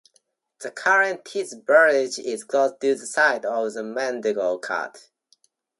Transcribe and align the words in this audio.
The 0.61 0.71
current 0.71 1.25
Tees 1.25 1.53
Barrage 1.53 2.17
is 2.17 2.43
close 2.43 2.71
to 2.81 2.95
the 2.95 3.05
site 3.05 3.45
of 3.45 3.71
the 3.71 3.83
Mandale 3.83 4.59
Cut. 4.59 5.09